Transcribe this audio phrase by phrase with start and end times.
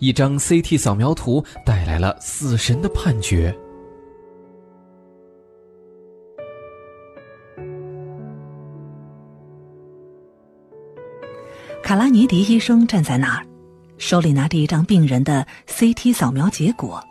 [0.00, 3.54] 一张 CT 扫描图带来了死神的判决。
[11.82, 13.44] 卡拉尼迪医生站在那儿，
[13.98, 17.02] 手里拿着一张病人的 CT 扫描结果。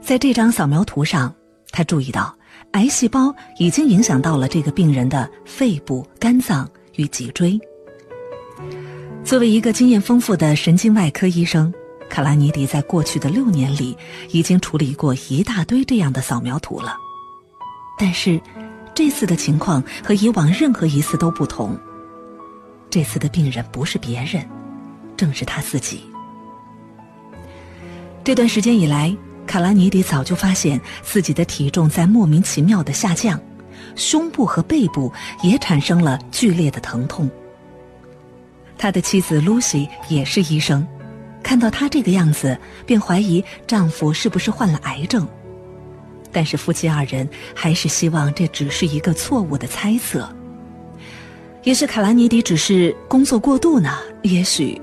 [0.00, 1.34] 在这张扫描图上，
[1.70, 2.34] 他注意到
[2.72, 7.60] 癌细胞已经影响到了这个病人的肺部、肝脏与脊椎。
[9.24, 11.72] 作为一个经验丰富的神经外科医生，
[12.10, 13.96] 卡拉尼迪在过去的六年里
[14.30, 16.96] 已经处理过一大堆这样的扫描图了。
[17.96, 18.40] 但是，
[18.94, 21.78] 这次的情况和以往任何一次都不同。
[22.90, 24.46] 这次的病人不是别人，
[25.16, 26.02] 正是他自己。
[28.24, 33.40] 这段时间以来，卡拉尼迪早就发现自己的体重在莫名其妙的下降，
[33.94, 35.10] 胸部和背部
[35.42, 37.30] 也产生了剧烈的疼痛。
[38.82, 40.84] 他的妻子露西也是医生，
[41.40, 45.24] 看到他这个样子，便怀疑丈夫是不是患了癌症。
[46.32, 50.28] 但是夫妻二人还是希望这只是一个错误的猜测。
[51.62, 54.82] 也许卡拉尼迪只是工作过度呢，也许。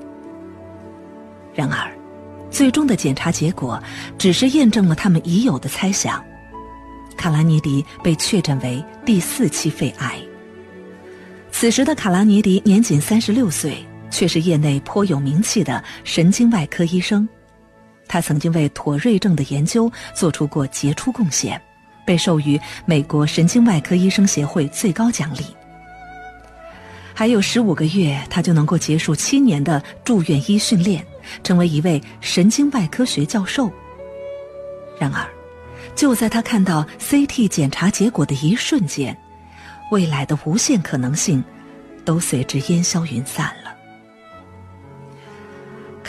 [1.53, 1.91] 然而，
[2.49, 3.83] 最终的检查结果
[4.17, 6.23] 只是验证了他们已有的猜想：
[7.17, 10.17] 卡拉尼迪被确诊为第四期肺癌。
[11.51, 17.27] 此时的卡拉尼迪年仅三十六岁，却是业内颇有名气的神经外科医生。
[18.07, 21.61] 他曾经为妥瑞症的研究做出过杰出贡献，
[22.05, 25.45] 被授予美国神经外科医生协会最高奖励。
[27.13, 31.05] 还有十五个月，他就能够结束七年的住院医训练，
[31.43, 33.69] 成为一位神经外科学教授。
[34.97, 35.27] 然而，
[35.95, 39.15] 就在他看到 CT 检查结果的一瞬间，
[39.91, 41.43] 未来的无限可能性
[42.05, 43.68] 都随之烟消云散了。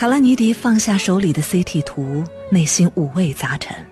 [0.01, 3.85] 卡拉尼迪放下手里的 CT 图，内心五味杂陈，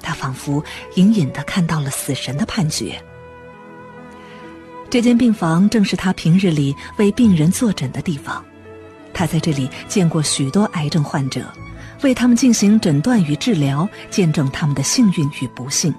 [0.00, 2.98] 他仿佛隐隐的看到了死神的判决。
[4.88, 8.42] 这间病房正是他平日里为病人坐诊的地方，
[9.12, 11.44] 他在这里见过许多癌症患者，
[12.00, 15.94] 为他们进行诊断与治疗，见证他们的幸运与不幸。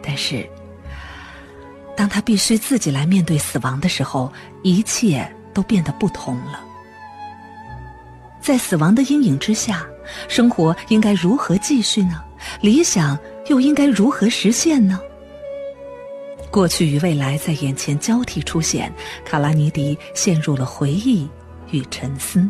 [0.00, 0.48] 但是，
[1.96, 6.66] 当他必须自己来面对死亡的时候，一切都变得不同了。
[8.48, 9.86] 在死亡的阴影之下，
[10.26, 12.24] 生活应该如何继续呢？
[12.62, 14.98] 理想又应该如何实现呢？
[16.50, 18.90] 过去与未来在眼前交替出现，
[19.22, 21.28] 卡拉尼迪陷入了回忆
[21.72, 22.48] 与沉思。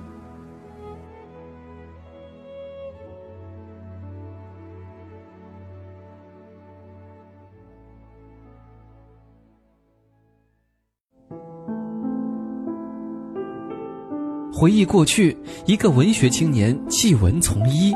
[14.58, 17.94] 回忆过去，一个文学青年弃文从医。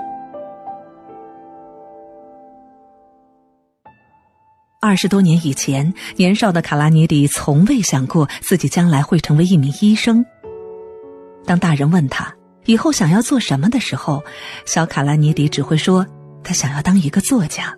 [4.81, 10.25] 二十多年以前，年少的卡拉尼迪从未想过自己将来会成为一名医生。
[11.45, 12.33] 当大人问他
[12.67, 14.23] 以后想要做什么的时候，
[14.65, 16.07] 小卡拉尼迪只会说
[16.45, 17.77] 他想要当一个作家。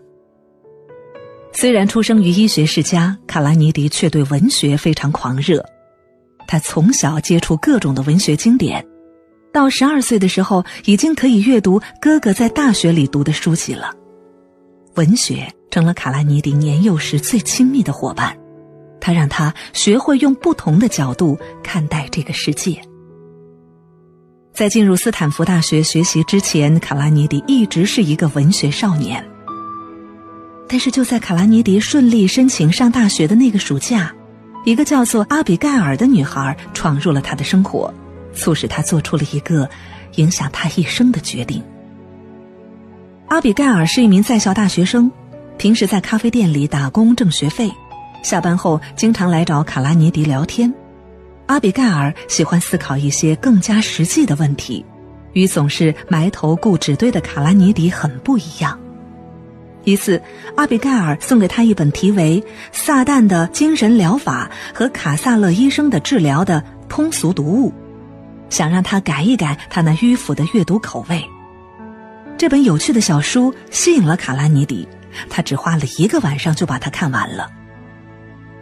[1.54, 5.64] 虽然出生于医学世家，卡拉尼迪却对文学非常狂热。
[6.46, 8.86] 他从小接触各种的文学经典，
[9.52, 13.92] 到十二岁的时候，已经可以阅读哥哥在大学里读的书籍了。
[14.96, 18.36] 文学成了卡拉尼迪年幼时最亲密的伙伴，
[19.00, 22.80] 他让他学会用不同的角度看待这个世界。
[24.52, 29.28] 在进入斯坦福大学学习之前，卡拉尼迪一直是一个文学少年。
[30.68, 34.14] 但是就在卡拉尼迪顺利申请上大学的那个暑假，
[34.64, 37.92] 一个叫做阿比盖尔的女孩闯入了他的生活，
[38.34, 39.68] 促使他做出了一个
[40.14, 41.62] 影响他一生的决定。
[43.26, 45.12] 阿比盖尔是一名在校大学生，
[45.58, 47.70] 平时在咖啡店里打工挣学费，
[48.22, 50.72] 下班后经常来找卡拉尼迪聊天。
[51.46, 54.82] 阿比盖尔喜欢思考一些更加实际的问题，
[55.34, 58.80] 与总是埋头顾纸堆的卡拉尼迪很不一样。
[59.84, 60.20] 一次，
[60.56, 62.42] 阿比盖尔送给他一本题为
[62.72, 67.72] 《撒旦的精神疗法和卡萨勒医生的治疗》的通俗读物，
[68.48, 71.22] 想让他改一改他那迂腐的阅读口味。
[72.38, 74.88] 这本有趣的小书吸引了卡拉尼迪，
[75.28, 77.50] 他只花了一个晚上就把它看完了。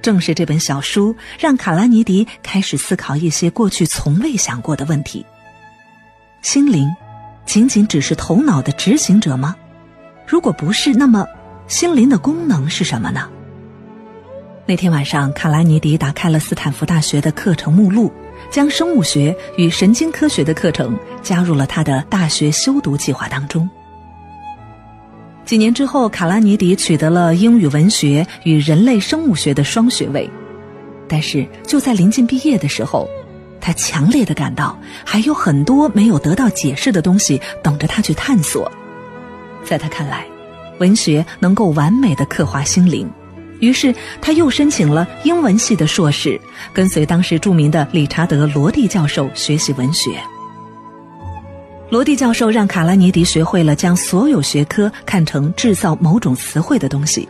[0.02, 5.24] 正是这本小书，让卡拉尼迪开始思考一些过去从未想过的问题。
[6.42, 6.90] 心灵，
[7.46, 9.54] 仅仅只是头脑的执行者吗？
[10.32, 11.26] 如果不是，那么
[11.68, 13.28] 心灵的功能是什么呢？
[14.64, 18.10] 那天晚上，卡拉尼迪打开了斯坦福大学的课程目录，
[18.50, 23.68] 将生物学与神经科学的课程加入了他的大学修读计划当中。
[25.44, 30.30] 几年之后，卡拉尼迪取得了英语文学与人类生物学的双学位。
[31.06, 33.06] 但是就在临近毕业的时候，
[33.60, 38.72] 他强烈的感到还有很多没有得到解释的东西等着他去探索。
[39.64, 40.26] 在他看来，
[40.78, 43.10] 文学能够完美的刻画心灵。
[43.60, 46.40] 于是他又申请了英文系的硕士，
[46.72, 50.10] 跟随当时著名的理查德·罗蒂教授学习文学。
[51.88, 57.28] 罗蒂教授让卡拉尼迪学会了将所有学科看成制造某种词汇的东西，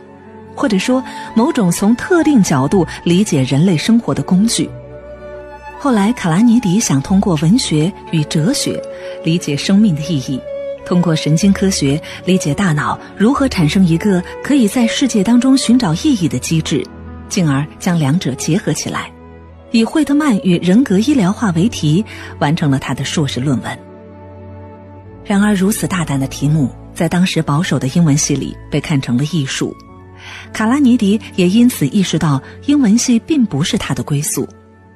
[0.55, 1.03] 或者说
[1.35, 4.67] 某种从特定角度理解人类生活的工具。
[5.77, 8.81] 后来，卡拉尼迪想通过文学与哲学
[9.23, 10.39] 理解生命的意义。
[10.85, 16.85] 通过神经科学理解大脑如何产生一个可以在世界当中寻找意义的机制，
[17.29, 19.11] 进而将两者结合起来，
[19.71, 22.05] 以惠特曼与人格医疗化为题，
[22.39, 23.79] 完成了他的硕士论文。
[25.25, 29.75] 然而，如此大胆的题目，在当时保守的英文系里被看成了艺术。
[30.51, 34.47] 卡拉尼迪也因此意识到，英文系并不是他的归宿。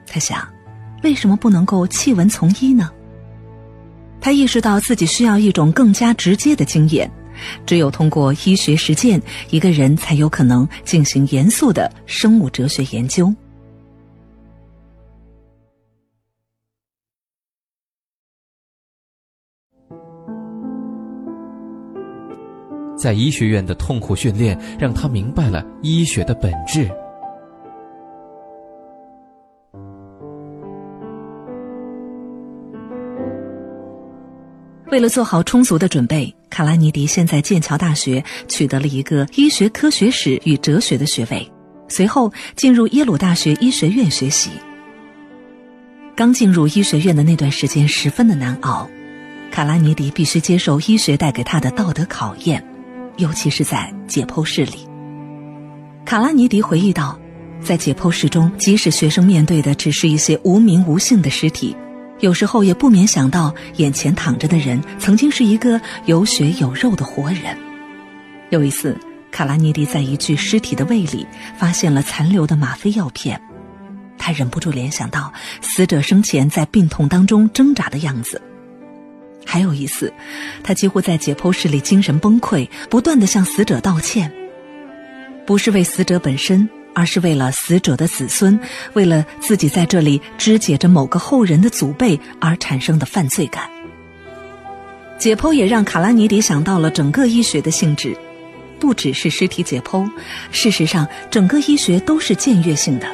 [0.05, 0.45] 他想，
[1.01, 2.91] 为什么不能够弃文从医呢？
[4.19, 7.09] 他意识到自己需要一种更加直接的经验，
[7.65, 13.33] 只有通过医学实践，一个人才有可能进行严肃的生物哲学研究。
[22.97, 26.89] 在医学院的痛苦训练，让他明白了医学的本质。
[34.97, 41.47] 为了做好充足的准备，卡拉尼迪先在剑桥大学取得了一个医学科学史与哲学的学位，
[41.87, 44.49] 随后进入耶鲁大学医学院学习。
[46.15, 48.89] 刚进入医学院的那段时间十分的难熬，
[49.51, 52.65] 卡拉尼迪必须接受医学带给他的道德考验，
[53.17, 54.89] 尤其是在解剖室里。
[56.05, 57.19] 卡拉尼迪回忆道，
[57.61, 61.77] 在解剖室中，即使学生面对的只是一些无名无姓的尸体。
[62.19, 67.57] 有时候也不免想到，眼前躺着的人曾经是一个有血有肉的活人。
[68.49, 68.97] 有一次，
[69.31, 71.27] 卡拉尼迪在一具尸体的胃里
[71.57, 73.39] 发现了残留的吗啡药片，
[74.17, 75.31] 他忍不住联想到
[75.61, 78.41] 死者生前在病痛当中挣扎的样子。
[79.45, 80.11] 还有一次，
[80.63, 84.31] 他几乎在解剖室里精神崩溃，不断的向死者道歉，
[85.45, 86.67] 不是为死者本身。
[86.97, 88.59] 而是为了死者的子孙，
[88.93, 93.69] 为了自己在这里肢解着某个后人的祖辈而产生的犯罪感。
[95.19, 98.17] 解剖也让卡拉尼迪想到了整个医学的性质，
[98.79, 100.09] 不只是尸体解剖，
[100.49, 103.07] 事实上整个医学都是僭越性的。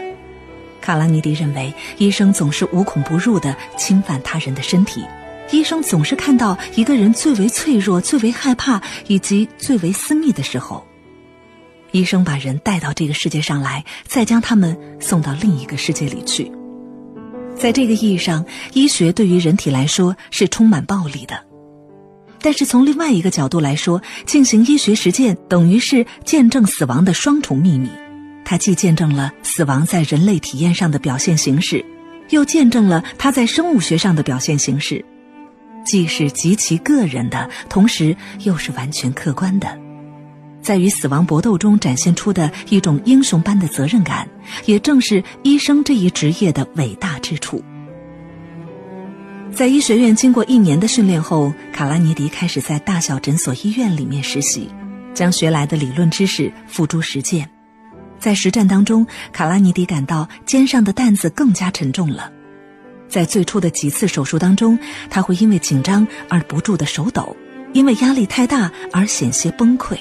[0.80, 5.04] 卡拉尼迪认为，医生总是无孔不入的侵犯他人的身体，
[5.52, 10.88] 医生总是看到一个人最为脆弱、最为害怕以及最为私密的时候。
[11.94, 16.52] 医生把人带到这个世界上来，再将他们送到另一个世界里去。
[17.56, 21.46] 在这个意义上，医学对于人体来说是充满暴力的。
[22.42, 27.90] 但是从另外一个角度来说，进行医学实践等于是见证死亡的双重秘密。
[28.44, 31.86] 它既见证了死亡在人类体验上的表现形式，
[32.30, 35.06] 又见证了它在生物学上的表现形式，
[35.86, 39.80] 既是极其个人的，同时又是完全客观的。
[40.64, 44.28] 在与死亡搏斗中展现出的一种英雄般的责任感，
[44.66, 47.62] 也正是医生这一职业的伟大之处。
[49.52, 54.68] 在医学院经过一年的训练后，卡拉尼迪开始在大小诊所医院里面实习，
[55.14, 57.48] 将学来的理论知识付诸实践。
[58.18, 62.32] 在实战当中，卡拉尼迪感到肩上的担子更加沉重了。
[63.10, 64.80] 在最初的几次手术当中，
[65.10, 67.36] 他会因为紧张而不住的手抖，
[67.74, 69.98] 因为压力太大而险些崩溃。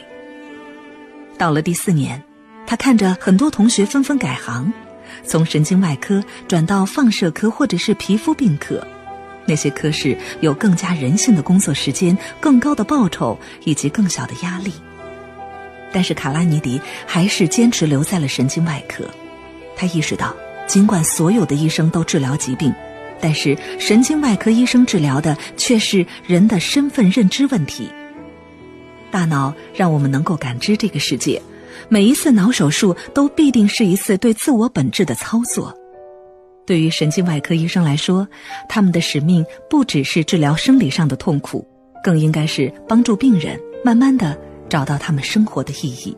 [1.42, 2.22] 到了第四年，
[2.68, 4.72] 他看着很多同学纷纷改行，
[5.24, 8.86] 从神经外科转到放射科或者是皮肤病科，
[9.44, 14.72] 那些科室有更加人性的工作时间、更高的报酬以及更小的压力。
[15.92, 19.04] 但是卡拉尼迪还是坚持留在了神经外科。
[19.74, 20.32] 他意识到，
[20.68, 22.72] 尽管所有的医生都治疗疾病，
[23.20, 27.90] 但是神经外科医生治疗的却是人的身份认知问题。
[29.12, 31.40] 大脑让我们能够感知这个世界，
[31.90, 35.72] 每一次脑手术都必定是一次对自我本质的操作。
[36.64, 38.26] 对于神经外科医生来说，
[38.68, 41.66] 他们的使命不只是治疗生理上的痛苦，
[42.02, 44.38] 更应该是帮助病人慢慢的
[44.68, 46.16] 找到他们生活的意义。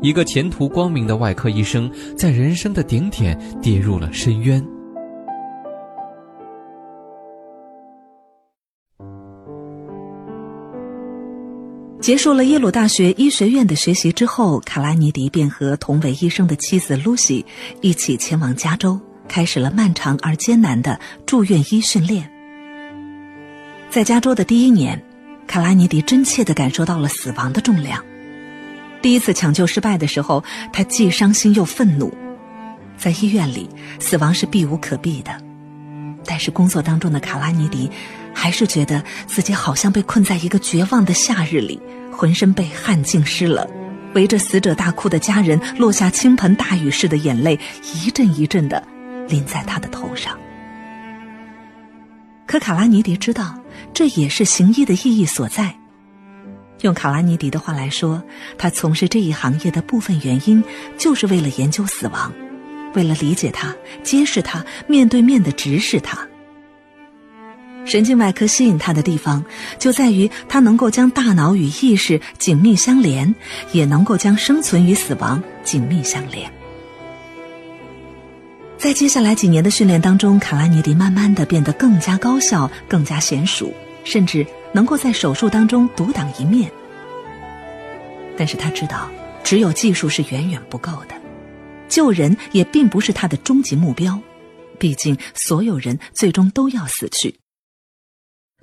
[0.00, 4.64] 一个前途光明的外科医生，在人生的顶点跌入了深渊。
[12.06, 17.44] 结束了耶鲁大学医学院的学习之后，卡拉尼迪便和同为医生的妻子露西
[17.80, 18.96] 一起前往加州，
[19.26, 22.30] 开始了漫长而艰难的住院医训练。
[23.90, 25.02] 在加州的第一年，
[25.48, 28.00] 卡拉尼迪真切地感受到了死亡的重量。
[29.02, 32.16] 第一次抢救失败的时候，他既伤心又愤怒。
[32.96, 35.36] 在医院里，死亡是避无可避的，
[36.24, 37.90] 但是工作当中的卡拉尼迪，
[38.38, 41.80] 还是觉得自己好像被困在一个绝望的夏日里，
[42.12, 43.66] 浑身被汗浸湿了，
[44.14, 47.58] 围着死者大哭的家人落下倾盆大雨似的眼泪，
[47.94, 48.86] 一阵一阵的
[49.26, 50.38] 淋在他的头上。
[52.46, 53.58] 可卡拉尼迪知道，
[53.94, 55.74] 这也是行医的意义所在。
[56.82, 58.22] 用卡拉尼迪的话来说，
[58.58, 60.62] 他从事这一行业的部分原因，
[60.98, 62.30] 就是为了研究死亡，
[62.94, 63.74] 为了理解它、
[64.04, 66.18] 揭示它、面对面的直视它。
[67.86, 69.42] 神经外科吸引他的地方，
[69.78, 73.32] 就在于他能够将大脑与意识紧密相连，
[73.72, 76.50] 也能够将生存与死亡紧密相连。
[78.76, 83.72] 在接下来几年的训练当中，卡拉尼迪慢慢的变得更加高效、更加娴熟，
[84.04, 86.70] 甚至能够在手术当中独当一面。
[88.36, 89.08] 但是他知道，
[89.42, 91.14] 只有技术是远远不够的，
[91.88, 94.20] 救人也并不是他的终极目标。
[94.78, 97.34] 毕竟，所有人最终都要死去。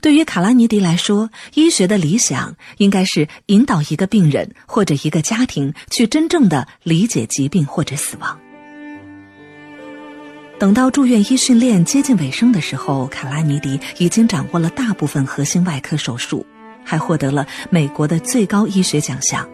[0.04, 8.38] 对于卡拉尼迪来说，医学的理想应该是引导一个病人或者一个家庭去真正的理解疾病或者死亡。
[10.60, 16.46] 等到住院医训练接近尾声的时候，卡拉尼迪已经掌握了大部分核心外科手术，
[16.84, 19.48] 还获得了美国的最高医学奖项。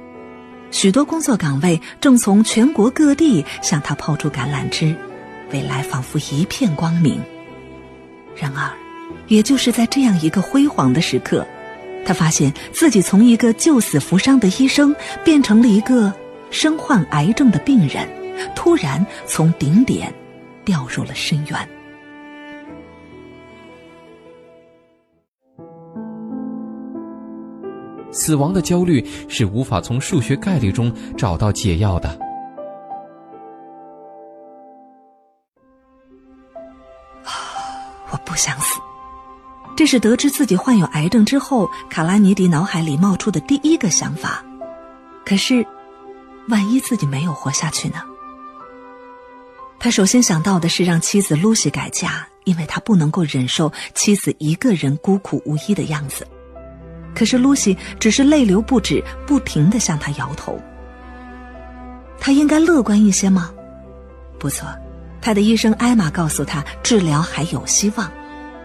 [0.71, 4.95] 许多工作岗位正从全国各地向他抛出橄榄枝，
[5.51, 7.21] 未来仿佛一片光明。
[8.35, 8.73] 然而，
[9.29, 11.47] 也就是在这样一个辉煌的时刻，
[12.05, 14.93] 他发现自己从一个救死扶伤的医生
[15.23, 16.13] 变成了一个
[16.51, 18.05] 身患癌症的病人，
[18.53, 20.13] 突然从顶点。
[20.65, 21.69] 掉入了深渊。
[28.11, 32.19] 死亡的焦虑是无法从数学概率中找到解药的。
[38.11, 38.68] 我不想死，
[39.79, 44.43] 这是得知自己患有癌症之后，卡拉尼迪脑海里冒出的第一个想法。
[45.25, 45.65] 可是，
[46.49, 48.01] 万一自己没有活下去呢？
[49.79, 56.27] 他首先想到的是让妻子露西改嫁，因为他不能够忍受妻子一个人孤苦无依的样子。
[57.15, 60.59] 可是露西只是泪流不止，不停的向他摇头。
[62.19, 63.49] 他应该乐观一些吗？
[64.37, 64.67] 不错，
[65.21, 68.11] 他的医生艾玛告诉他治疗还有希望，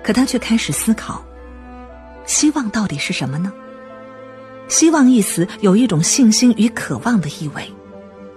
[0.04, 1.24] 可他却开始思考：
[2.26, 3.52] 希望到底是什么呢？
[4.68, 7.68] 希望一词有一种信心与渴望的意味。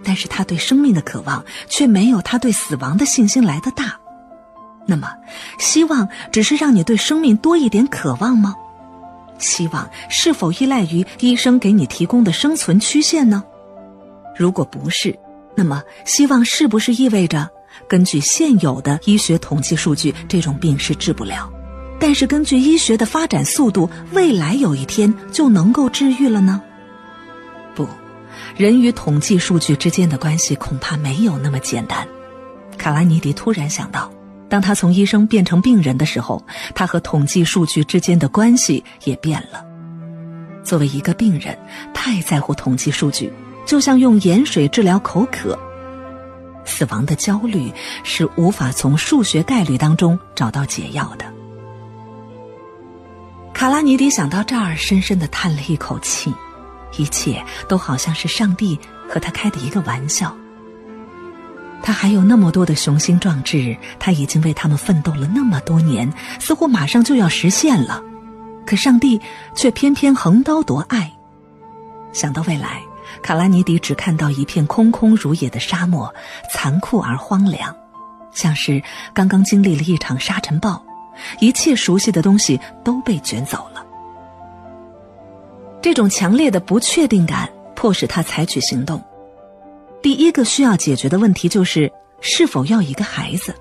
[0.04, 4.00] 但是他对生命的渴望却没有他对死亡的信心来的大。
[4.86, 5.10] 那么，
[5.60, 8.56] 希望只是让你对生命多一点渴望吗？
[9.38, 13.44] 希望是否依赖于医生给你提供的生存曲线呢？
[14.38, 15.14] 如果不是，
[15.56, 17.50] 那么希望是不是意味着
[17.90, 21.52] 根据现有的医学统计数据，这种病是治不了？
[22.00, 26.62] 但是根据医学的发展速度，未来有一天就能够治愈了呢？
[27.76, 27.88] 不。
[28.56, 32.08] 人与统计数据之间的关系恐怕没有那么简单。
[32.78, 34.12] 卡拉尼迪突然想到，
[34.48, 39.64] 当他从医生变成病人的时候，他和统计数据之间的关系也变了。
[40.64, 41.58] 作为一个病人，
[41.94, 43.32] 太在乎统计数据，
[43.66, 45.58] 就像用盐水治疗口渴。
[46.66, 47.72] 死亡的焦虑
[48.04, 51.37] 是无法从数学概率当中找到解药的。
[53.58, 56.32] 卡拉尼迪想到这儿，深深的叹了一口气。
[56.96, 60.38] 一切都好像是上帝和他开的一个玩笑。
[61.82, 68.04] 他还有那么多的雄心壮志，他已经为他们奋斗了那么多年，似乎马上就要实现了。
[68.64, 69.20] 可上帝
[69.56, 71.12] 却偏偏横刀夺爱。
[72.14, 72.84] 想到未来，
[73.24, 76.14] 卡拉尼迪只看到一片空空如也的沙漠，
[76.54, 77.76] 残酷而荒凉，
[78.32, 78.84] 像是
[79.16, 80.86] 刚刚经历了一场沙尘暴，
[81.40, 83.86] 一切熟悉的东西都被卷走了。
[85.82, 89.02] 这种强烈的不确定感迫使他采取行动。
[90.02, 93.54] 第一个需要解决的问题就是是否要一个孩子。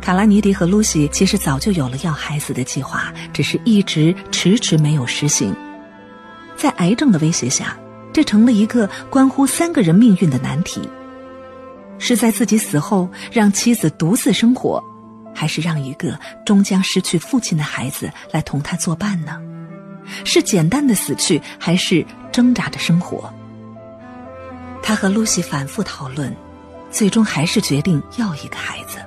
[0.00, 5.54] 卡拉尼迪和露西其实早就有了要孩子的计划，只是一直迟迟没有实行。
[6.56, 7.76] 在癌症的威胁下，
[8.12, 10.80] 这成了一个关乎三个人命运的难题：
[11.98, 14.82] 是在自己死后让妻子独自生活，
[15.34, 19.40] 还是让一个终将失去父亲的孩子来同他作伴呢？
[20.24, 23.32] 是简单的死去，还是挣扎着生活？
[24.82, 26.34] 他和露西反复讨论，
[26.90, 28.98] 最终还是决定要一个孩子。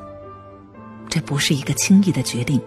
[1.09, 2.61] 这不是一个轻易的决定，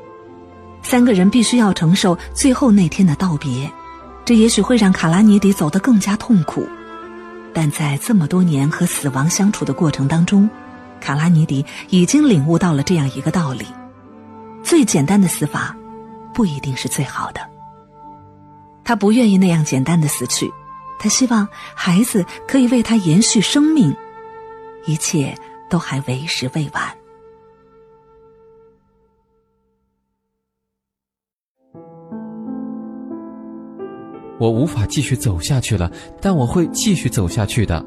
[0.83, 3.71] 三个人必须要承受最后那天的道别。
[4.25, 6.69] 这也许会让卡拉尼迪走得更加痛苦，
[7.55, 10.51] 但在这么多年和死亡相处的过程当中，
[11.01, 13.65] 卡拉尼迪已经领悟到了这样一个道理：
[14.63, 15.77] 最简单的死法，
[16.35, 17.41] 不一定是最好的。
[18.85, 20.53] 他不愿意那样简单的死去，
[20.99, 23.95] 他希望孩子可以为他延续生命，
[24.87, 25.35] 一切
[25.69, 26.97] 都还为时未晚。
[34.39, 37.83] 我无法继续走下去了，但我会继续走下去的。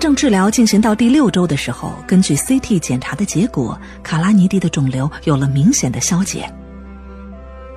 [0.00, 6.50] 症治疗进行到第六周的时候，根据 CT 检查的结果，卡拉尼迪的肿瘤有了明显的消减。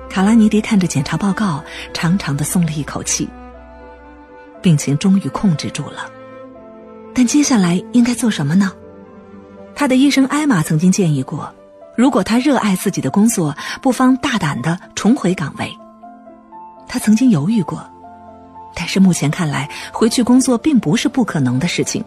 [0.08, 1.62] 卡拉尼迪看着检查报告，
[1.92, 3.28] 长长的松了一口气，
[4.62, 6.10] 病情终于控制住了。
[7.14, 8.72] 但接下来应该做什么呢？
[9.74, 11.52] 他的医生艾玛曾经建议过，
[11.94, 15.70] 如果他热爱自己的工作，不妨大胆的重回岗位。
[16.88, 17.84] 他曾经犹豫过，
[18.74, 22.02] 但是目前看来，回去工作并不是不可能的事情。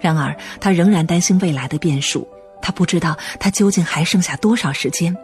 [0.00, 2.26] 然而，他仍然担心未来的变数，
[2.62, 5.16] 他不知道他究竟还剩下多少时间。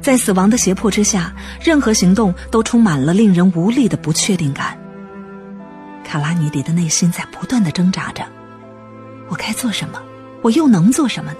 [0.00, 4.78] 在死亡的胁迫之下，任何行动都充满了令人无力的不确定感。
[6.04, 8.24] 卡拉尼迪的内心在不断的挣扎着。
[9.28, 10.00] 我该做什么？
[10.40, 11.38] 我又能做什么呢？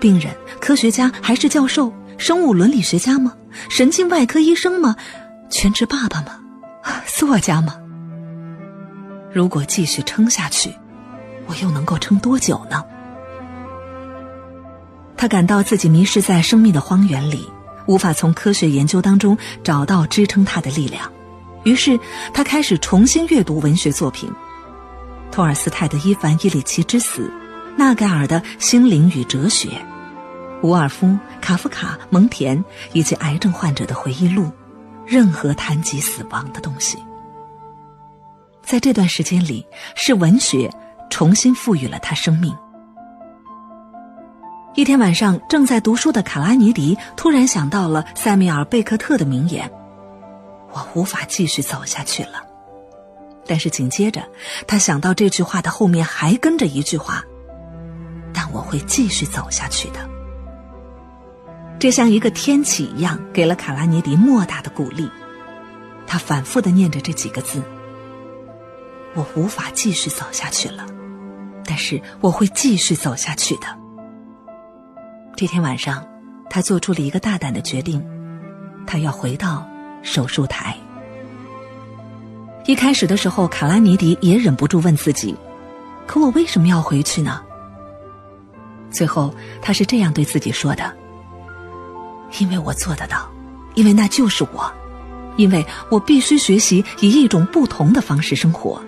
[0.00, 3.34] 病人、科学家还是教授、生物伦理学家吗？
[3.70, 4.96] 神经外科医生吗？
[5.48, 6.40] 全职爸爸吗？
[7.06, 7.76] 作家吗？
[9.32, 10.74] 如果继续撑下去，
[11.46, 12.84] 我又能够撑多久呢？
[15.16, 17.48] 他感到自己迷失在生命的荒原里，
[17.86, 21.10] 无法从科学研究当中找到支撑他的力量。
[21.64, 21.98] 于是，
[22.34, 24.28] 他开始重新阅读文学作品。
[25.30, 27.22] 托尔斯泰的《伊凡·伊里奇之死》，
[27.78, 29.68] 纳盖尔的《心灵与哲学》，
[30.62, 34.50] 伍尔夫、卡夫卡、蒙田以及癌症患者的回忆录，
[35.06, 36.98] 任何谈及死亡的东西。
[38.60, 40.68] 在这段时间里，是文学
[41.12, 42.56] 重新赋予了他生命。
[44.74, 49.70] 一天晚上，正在读书的卡拉尼迪突然想到了塞缪尔·贝克特的名言
[50.72, 52.42] ：“我无法继续走下去了。”
[53.46, 54.22] 但是紧接着，
[54.66, 57.22] 他想到这句话的后面还跟着一句话
[58.32, 60.00] ：“但我会继续走下去的。”
[61.78, 65.06] 这像一个天启一样，给了卡拉尼迪莫大的鼓励。
[66.06, 67.62] 他反复的念着这几个字
[69.12, 70.86] ：“我无法继续走下去了，
[71.64, 73.66] 但是我会继续走下去的。”
[75.36, 76.06] 这天晚上，
[76.50, 78.04] 他做出了一个大胆的决定：
[78.86, 79.66] 他要回到
[80.02, 80.76] 手术台。
[82.66, 85.34] 一开始的时候，卡拉尼迪也忍不住问自己
[86.06, 87.42] ：“可我为什么要回去呢？”
[88.88, 90.92] 最后，他是这样对自己说的
[92.38, 93.28] ：“因为我做得到，
[93.74, 94.70] 因为那就是我，
[95.36, 98.80] 因为我必须学习以一种不同的方式生活，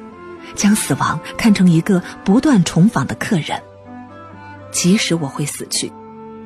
[0.54, 3.60] 将死亡看成一个不断重访的客人。
[4.70, 5.92] 即使我会死去，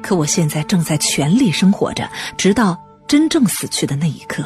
[0.03, 4.45] 可我现在正在全力生活着，直到真正死去的那一刻。”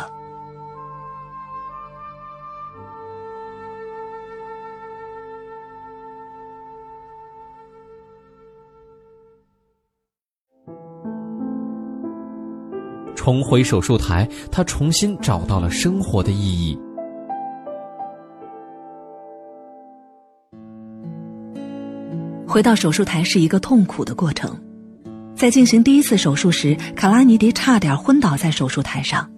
[13.15, 16.77] 重回手术台，他重新找到了生活的意义。
[22.53, 24.61] 回到手术台是一个痛苦的过程，
[25.35, 29.31] 在进行第一次手术时，卡拉尼迪差点昏倒在手术台上。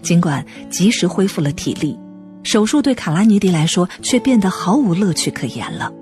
[0.00, 1.98] 尽管及时恢复了体力，
[2.44, 5.92] 手术对卡拉尼迪来说却变得毫无乐趣可言了。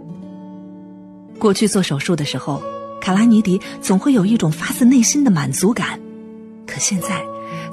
[1.39, 2.63] 过去做手术的时候，
[3.01, 5.99] 卡拉尼迪总会有一种发自内心的满足感。
[6.67, 7.23] 可现在，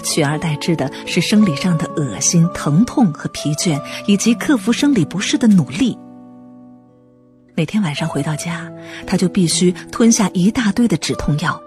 [0.01, 5.97] 取而代之的是生理上的恶心、疼痛和疲倦，以及克服生理不适的努力。
[7.53, 8.71] 每天晚上回到家，
[9.05, 11.61] 他就必须吞下一大堆的止痛药，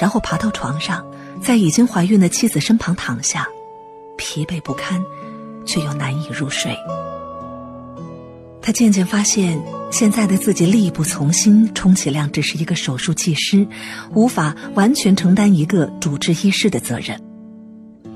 [0.00, 1.04] 然后爬到床上，
[1.42, 3.46] 在已经怀孕的妻子身旁躺下，
[4.16, 5.02] 疲惫不堪，
[5.66, 6.74] 却又难以入睡。
[8.62, 13.66] 他渐渐发现，现在的自己力不从心，充其量只是一个手术技师，
[14.14, 17.20] 无法完全承担一个主治医师的责任。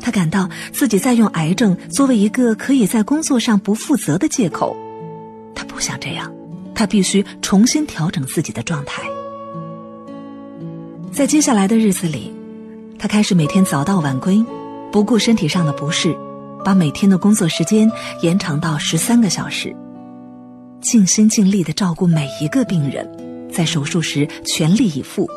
[0.00, 4.74] 他感到自己在用癌症作为一个可以在工作上不负责的借口。
[5.54, 6.32] 他不想这样，
[6.74, 9.02] 他必须重新调整自己的状态。
[11.12, 12.32] 在接下来的日子里，
[12.98, 14.42] 他开始每天早到晚归，
[14.92, 16.16] 不顾身体上的不适，
[16.64, 17.90] 把每天的工作时间
[18.22, 19.74] 延长到十三个小时，
[20.80, 23.08] 尽心尽力的照顾每一个病人，
[23.52, 25.28] 在手术时全力以赴。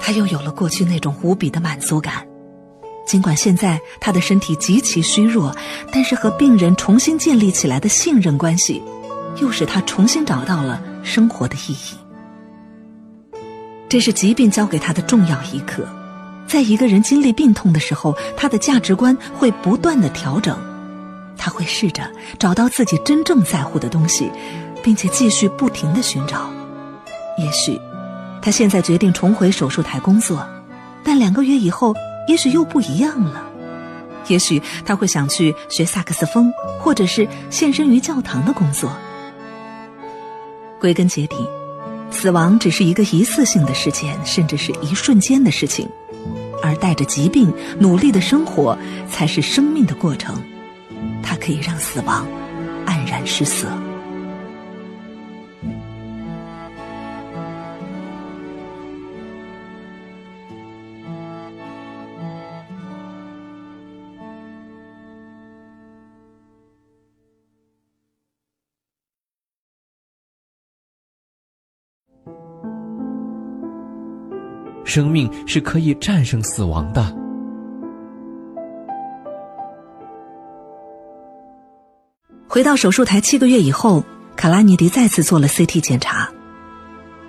[0.00, 2.26] 他又有了过去那种无比的满足感。
[3.06, 5.54] 尽管现在他的身体极其虚弱，
[5.92, 8.82] 但是和病人重新建立起来的信任关系，
[9.40, 11.96] 又使他重新找到了生活的意义。
[13.88, 15.86] 这是疾病教给他的重要一课。
[16.46, 20.56] 在一个人经历病痛的时候，他的价值观会不断的调整，
[21.36, 24.30] 他会试着找到自己真正在乎的东西，
[24.82, 26.50] 并且继续不停的寻找。
[27.38, 27.80] 也许，
[28.40, 30.46] 他现在决定重回手术台工作，
[31.04, 31.94] 但两个月以后。
[32.28, 33.40] 也许又不一样了，
[34.26, 38.90] 也许他会想去学萨克斯风，或者是献身于教堂的工作。
[40.80, 41.36] 归根结底，
[42.10, 45.88] 死亡只是一个一次性的事件，甚至是一瞬间的事情，
[46.62, 48.76] 而带着疾病努力的生活
[49.10, 50.36] 才是生命的过程。
[51.22, 52.26] 它可以让死亡
[52.86, 53.66] 黯然失色。
[74.86, 77.14] 生命是可以战胜死亡的。
[82.48, 84.02] 回到手术台七个月以后，
[84.36, 86.30] 卡拉尼迪再次做了 CT 检查。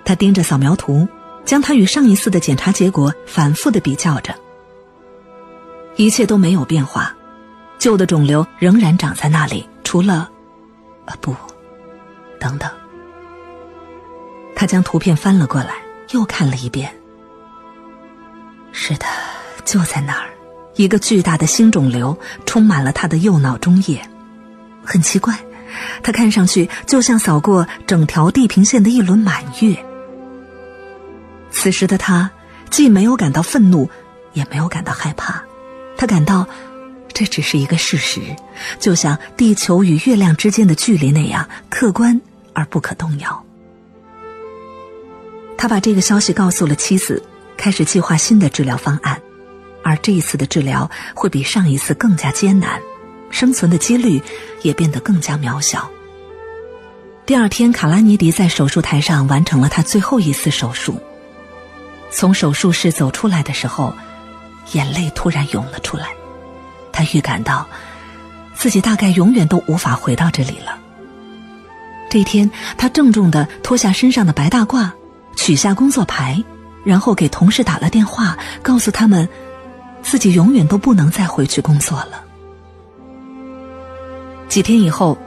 [0.04, 1.06] 他盯着扫描图，
[1.44, 4.34] 将他与上一次的检查结果反复的比较着。
[5.96, 7.14] 一切都没有变化，
[7.78, 10.30] 旧的肿瘤仍然长在那里，除了……
[11.04, 11.34] 啊不，
[12.38, 12.70] 等等。
[14.54, 15.74] 他将图片翻了过来，
[16.12, 16.97] 又看了一遍。
[18.72, 19.06] 是的，
[19.64, 20.28] 就在那儿，
[20.76, 24.00] 一个巨大的新肿瘤充满了他的右脑中叶。
[24.84, 25.38] 很奇怪，
[26.02, 29.76] 他看上去就像扫过整条地平线的一轮满月。
[31.50, 32.30] 此时的他
[32.70, 33.90] 既没有感到愤怒，
[34.32, 35.42] 也没有感到害怕，
[35.96, 36.46] 他感到
[37.12, 38.20] 这只是一个事实，
[38.78, 42.20] 就像地球与月亮之间的距离那样客观
[42.52, 43.44] 而不可动摇。
[45.56, 47.22] 他把这个消息告诉了妻子。
[47.58, 49.20] 开始计划新的治疗方案，
[49.82, 52.80] 而这一次的治疗会比上一次更加艰难，
[53.30, 54.22] 生存的几率
[54.62, 55.90] 也变得更加渺小。
[57.26, 60.98] 第二天，卡拉尼迪在手术台上完成了他最后一次手术。
[62.10, 63.94] 从手术室走出来的时候，
[64.72, 66.06] 眼泪突然涌了出来。
[66.90, 67.68] 他预感到
[68.54, 70.78] 自己大概永远都无法回到这里了。
[72.08, 74.90] 这一天，他郑重的脱下身上的白大褂，
[75.36, 76.42] 取下工作牌。
[76.88, 79.28] 然后给同事打了电话，告诉他们，
[80.00, 82.24] 自己永远都不能再回去工作了。
[84.48, 85.18] 几天以后，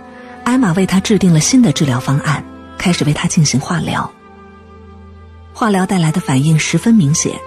[0.44, 2.44] 艾玛为他制定了新的治疗方案，
[2.80, 4.12] 开始为他进行化疗。
[5.54, 7.40] 化疗带来的反应十分明显，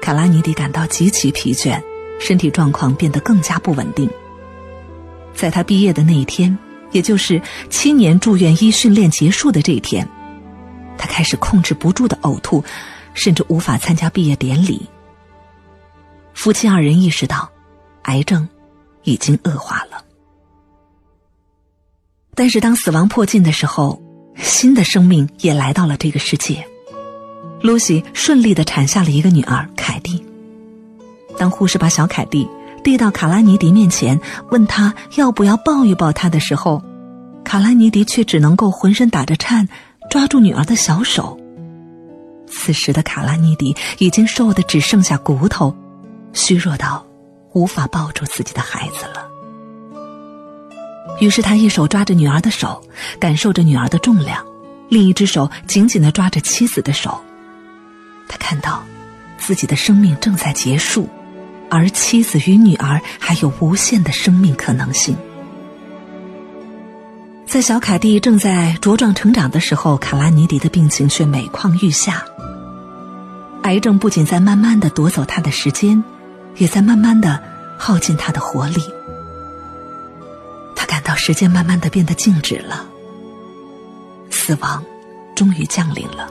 [0.00, 1.80] 卡拉尼迪感到极其疲倦，
[2.18, 4.10] 身体状况变得更加不稳定。
[5.32, 6.58] 在他毕业的那一天，
[6.90, 10.04] 也就是七年住院医训练结束的这一天，
[10.98, 12.64] 他开始控制不住的呕吐。
[13.14, 14.88] 甚至无法参加毕业典礼。
[16.34, 17.50] 夫妻二人意识到，
[18.02, 18.48] 癌症
[19.04, 20.02] 已经恶化了。
[22.34, 24.00] 但是当死亡迫近的时候，
[24.36, 26.66] 新的生命也来到了这个世界。
[27.60, 30.24] 露西顺利的产下了一个女儿凯蒂。
[31.36, 32.48] 当护士把小凯蒂
[32.82, 34.18] 递到卡拉尼迪面前，
[34.50, 36.82] 问他要不要抱一抱她的时候，
[37.44, 39.68] 卡拉尼迪却只能够浑身打着颤，
[40.10, 41.38] 抓住女儿的小手。
[42.52, 45.74] 此时的卡拉尼迪已经瘦的只剩下骨头，
[46.32, 47.04] 虚弱到
[47.54, 49.26] 无法抱住自己的孩子了。
[51.20, 52.82] 于是他一手抓着女儿的手，
[53.18, 54.44] 感受着女儿的重量，
[54.88, 57.20] 另一只手紧紧的抓着妻子的手。
[58.28, 58.82] 他看到
[59.38, 61.08] 自己的生命正在结束，
[61.70, 65.16] 而妻子与女儿还有无限的生命可能性。
[67.46, 72.24] 在小凯蒂正在茁壮成长的时候，卡拉尼迪的病情却每况愈下。
[73.62, 76.02] 癌症不仅在慢慢的夺走他的时间，
[76.56, 77.40] 也在慢慢的
[77.78, 78.82] 耗尽他的活力。
[80.74, 82.86] 他感到时间慢慢的变得静止了。
[84.30, 84.84] 死亡
[85.36, 86.28] 终于降临了。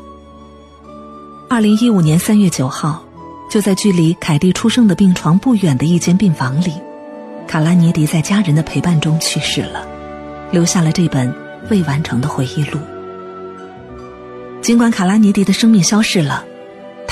[1.49, 3.03] 二零一五年三月九号，
[3.49, 6.73] 就在距离凯蒂出生的病床不远的一间病房里，
[7.47, 9.87] 卡拉尼迪在家人的陪伴中去世了，
[10.51, 11.33] 留下了这本
[11.69, 12.77] 未完成的回忆录。
[14.61, 16.45] 尽管卡拉尼迪的生命消逝了，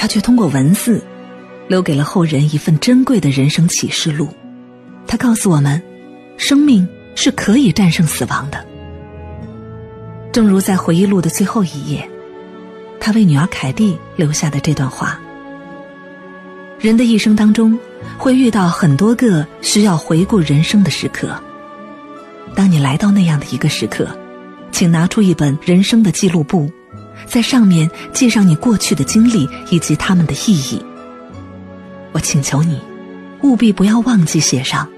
[0.01, 1.03] 他却通过文字，
[1.67, 4.29] 留给了后人一份珍贵的人生启示录。
[5.05, 5.83] 他告诉我们，
[6.37, 8.65] 生命是可以战胜死亡的。
[10.31, 12.09] 正如在回忆录的最后一页。
[12.97, 15.19] 他为女儿凯蒂留下的这段话：
[16.79, 17.77] 人的一生当中，
[18.17, 21.35] 会遇到很多个需要回顾人生的时刻。
[22.55, 24.07] 当你来到那样的一个时刻，
[24.71, 26.71] 请拿出一本人生的记录簿，
[27.29, 30.83] 在上面记上你过去的经历以及他们的意义。
[32.11, 32.81] 我请求你，
[33.43, 34.89] 务必不要忘记写上，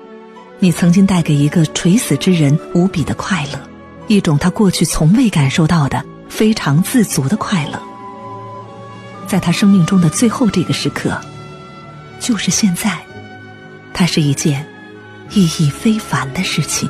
[0.60, 3.60] 你曾经带给一个垂死之人无比的快乐，
[4.08, 7.78] 一种他过去从未感受到的非常自足的快乐。
[9.28, 11.20] 在他生命中的最后这个时刻，
[12.20, 12.98] 就是现在，
[13.94, 14.66] 它是一件
[15.32, 16.90] 意义非凡的事情。